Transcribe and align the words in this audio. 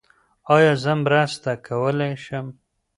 ایا 0.55 0.73
زه 0.83 0.93
مرسته 1.03 1.51
کولي 1.67 2.11
شم؟ 2.23 2.47